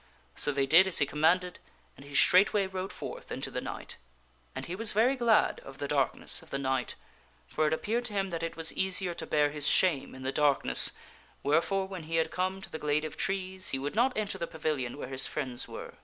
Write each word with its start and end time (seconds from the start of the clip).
So 0.35 0.51
they 0.51 0.65
did 0.65 0.87
as 0.87 0.97
he 0.97 1.05
commanded 1.05 1.59
and 1.95 2.03
he 2.03 2.15
straightway 2.15 2.65
rode 2.65 2.91
forth 2.91 3.31
into 3.31 3.51
the 3.51 3.61
night. 3.61 3.97
And 4.55 4.65
he 4.65 4.75
was 4.75 4.93
very 4.93 5.15
glad 5.15 5.59
of 5.59 5.77
the 5.77 5.87
darkness 5.87 6.41
of 6.41 6.49
the 6.49 6.57
night, 6.57 6.95
for 7.47 7.67
it 7.67 7.71
appeared 7.73 8.05
to 8.05 8.13
him 8.13 8.31
that 8.31 8.41
it 8.41 8.55
was 8.57 8.73
easier 8.73 9.13
to 9.13 9.27
bear 9.27 9.51
his 9.51 9.67
shame 9.67 10.15
in 10.15 10.23
the 10.23 10.31
darkness, 10.31 10.89
wherefore 11.43 11.87
when 11.87 12.05
he 12.09 12.15
had 12.15 12.31
come 12.31 12.63
to 12.63 12.69
the 12.71 12.79
glade 12.79 13.05
of 13.05 13.15
trees 13.15 13.69
he 13.69 13.77
would 13.77 13.93
not 13.93 14.17
enter 14.17 14.39
the 14.39 14.47
pavilion 14.47 14.97
where 14.97 15.07
his 15.07 15.27
friends 15.27 15.67
were. 15.67 15.93